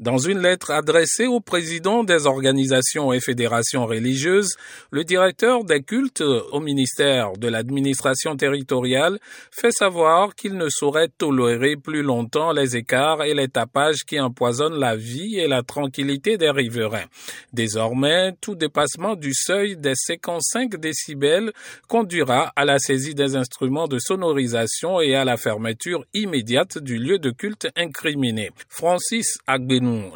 [0.00, 4.54] Dans une lettre adressée au président des organisations et fédérations religieuses,
[4.92, 9.18] le directeur des cultes au ministère de l'administration territoriale
[9.50, 14.78] fait savoir qu'il ne saurait tolérer plus longtemps les écarts et les tapages qui empoisonnent
[14.78, 17.06] la vie et la tranquillité des riverains.
[17.52, 21.50] Désormais, tout dépassement du seuil des 55 décibels
[21.88, 27.18] conduira à la saisie des instruments de sonorisation et à la fermeture immédiate du lieu
[27.18, 28.52] de culte incriminé.
[28.68, 29.38] Francis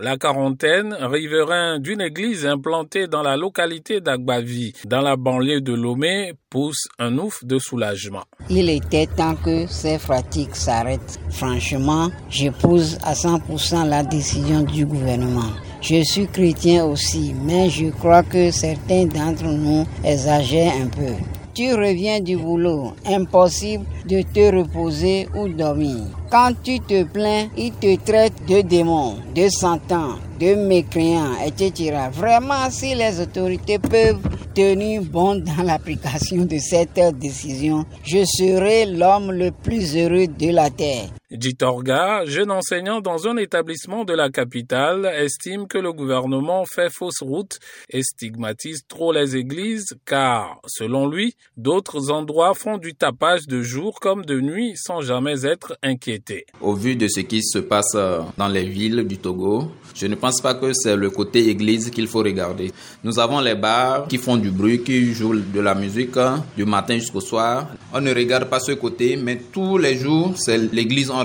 [0.00, 6.32] la quarantaine, riverain d'une église implantée dans la localité d'Agbavi, dans la banlieue de Lomé,
[6.50, 8.25] pousse un ouf de soulagement.
[8.50, 11.18] Il était temps que ces pratiques s'arrêtent.
[11.30, 15.53] Franchement, j'épouse à 100% la décision du gouvernement.
[15.80, 21.14] Je suis chrétien aussi, mais je crois que certains d'entre nous exagèrent un peu.
[21.54, 25.98] Tu reviens du boulot, impossible de te reposer ou dormir.
[26.30, 32.08] Quand tu te plains, ils te traitent de démons, de sentants, de mécréants, etc.
[32.10, 34.22] Vraiment, si les autorités peuvent
[34.54, 40.70] tenir bon dans l'application de cette décision, je serai l'homme le plus heureux de la
[40.70, 41.10] terre.
[41.33, 47.22] Jitorga, jeune enseignant dans un établissement de la capitale, estime que le gouvernement fait fausse
[47.22, 47.58] route
[47.89, 53.98] et stigmatise trop les églises car, selon lui, d'autres endroits font du tapage de jour
[53.98, 56.44] comme de nuit sans jamais être inquiétés.
[56.61, 57.96] Au vu de ce qui se passe
[58.36, 62.08] dans les villes du Togo, je ne pense pas que c'est le côté église qu'il
[62.08, 62.72] faut regarder.
[63.05, 66.19] Nous avons les bars qui font du bruit, qui jouent de la musique
[66.56, 67.69] du matin jusqu'au soir.
[67.94, 71.21] On ne regarde pas ce côté, mais tous les jours, c'est l'église en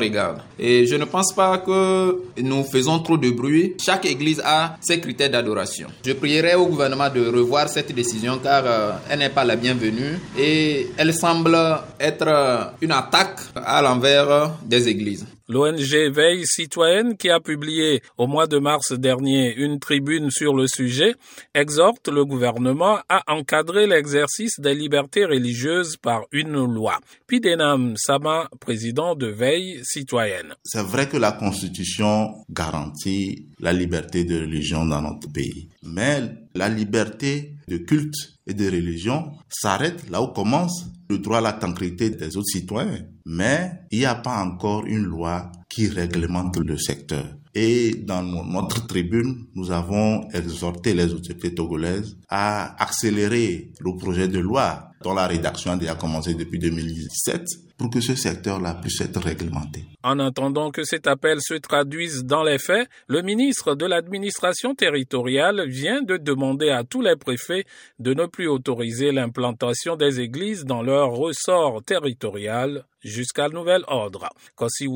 [0.60, 3.76] Et je ne pense pas que nous faisons trop de bruit.
[3.84, 5.88] Chaque église a ses critères d'adoration.
[6.06, 10.20] Je prierai au gouvernement de revoir cette décision car euh, elle n'est pas la bienvenue
[10.38, 11.58] et elle semble
[12.00, 15.26] être une attaque à l'envers des églises.
[15.50, 20.68] L'ONG Veille citoyenne, qui a publié au mois de mars dernier une tribune sur le
[20.68, 21.16] sujet,
[21.56, 27.00] exhorte le gouvernement à encadrer l'exercice des libertés religieuses par une loi.
[27.28, 30.54] Pidenam Sama, président de Veille citoyenne.
[30.64, 36.24] C'est vrai que la Constitution garantit la liberté de religion dans notre pays, mais
[36.56, 41.54] la liberté de culte et de religion s'arrête là où commence le droit à la
[41.54, 43.06] tranquillité des autres citoyens.
[43.26, 47.26] Mais il n'y a pas encore une loi qui réglemente le secteur.
[47.60, 54.38] Et dans notre tribune, nous avons exhorté les autorités togolaises à accélérer le projet de
[54.38, 57.42] loi dont la rédaction a déjà commencé depuis 2017
[57.76, 59.86] pour que ce secteur-là puisse être réglementé.
[60.04, 65.68] En attendant que cet appel se traduise dans les faits, le ministre de l'administration territoriale
[65.68, 67.66] vient de demander à tous les préfets
[68.00, 74.30] de ne plus autoriser l'implantation des églises dans leur ressort territorial jusqu'à nouvel ordre.
[74.56, 74.88] Kossi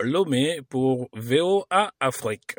[0.00, 2.56] Lomé pour VOA Affleck.